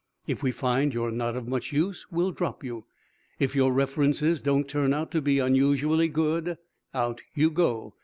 If 0.25 0.41
we 0.41 0.51
find 0.51 0.95
you're 0.95 1.11
not 1.11 1.35
of 1.37 1.47
much 1.47 1.71
use 1.71 2.07
we'll 2.09 2.31
drop 2.31 2.63
you. 2.63 2.85
If 3.37 3.55
your 3.55 3.71
references 3.71 4.41
don't 4.41 4.67
turn 4.67 4.95
out 4.95 5.11
to 5.11 5.21
be 5.21 5.37
unusually 5.37 6.07
good, 6.07 6.57
out 6.91 7.21
you 7.35 7.51
go! 7.51 7.93